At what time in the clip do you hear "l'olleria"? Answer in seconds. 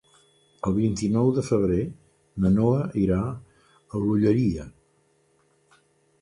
4.07-4.67